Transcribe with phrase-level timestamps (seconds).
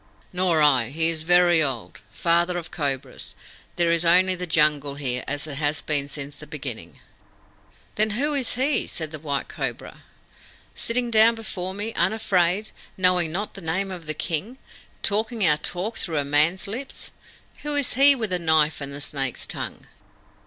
[0.33, 0.85] "Nor I.
[0.89, 2.01] He is very old.
[2.09, 3.35] Father of Cobras,
[3.75, 6.97] there is only the Jungle here, as it has been since the beginning."
[7.97, 10.01] "Then who is HE," said the White Cobra,
[10.73, 14.57] "sitting down before me, unafraid, knowing not the name of the King,
[15.03, 17.11] talking our talk through a man's lips?
[17.61, 19.85] Who is he with the knife and the snake's tongue?"